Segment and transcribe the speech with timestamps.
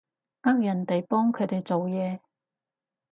[0.41, 2.19] 呃人哋幫佢哋做嘢